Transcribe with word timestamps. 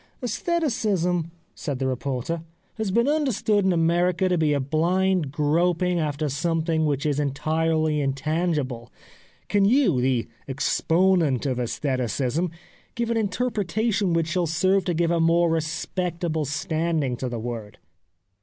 *'' 0.11 0.13
iEstheticism/ 0.23 1.29
said 1.53 1.77
the 1.77 1.85
reporter,' 1.85 2.41
has 2.79 2.89
been 2.89 3.07
understood 3.07 3.63
in 3.63 3.71
America 3.71 4.27
to 4.27 4.35
be 4.35 4.51
a 4.51 4.59
bhnd 4.59 5.29
groping 5.29 5.99
after 5.99 6.27
something 6.27 6.87
which 6.87 7.05
is 7.05 7.19
entirely 7.19 8.01
intangible. 8.01 8.91
Can 9.47 9.63
you, 9.63 10.01
the 10.01 10.27
exponent 10.47 11.45
of 11.45 11.59
aestheticism, 11.59 12.49
give 12.95 13.11
an 13.11 13.17
interpretation 13.17 14.13
which 14.13 14.29
shall 14.29 14.47
serve 14.47 14.85
to 14.85 14.95
give 14.95 15.11
a 15.11 15.19
more 15.19 15.51
respectable 15.51 16.45
standing 16.45 17.15
to 17.17 17.29
the 17.29 17.37
word 17.37 17.77